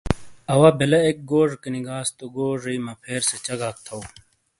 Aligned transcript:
اَوا 0.51 0.69
بَلہ 0.77 0.99
اِک 1.05 1.17
گوجیکینی 1.29 1.81
گاس 1.87 2.07
تو 2.17 2.25
گوجیئی 2.35 2.79
مَپھیر 2.85 3.21
سے 3.29 3.35
چَگاک 3.45 3.75
تھو۔ 3.85 3.97